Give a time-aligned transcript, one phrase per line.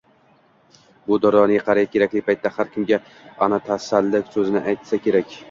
[1.11, 3.01] Bu nuroniy qariya kerakli paytda har kimga
[3.49, 5.39] ana tasalli so‘zini aytsa kerak.